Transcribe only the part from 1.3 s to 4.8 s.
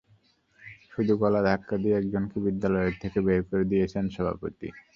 ধাক্কা দিয়ে একজনকে বিদ্যালয় থেকে বের করে দিয়েছেন সভাপতি।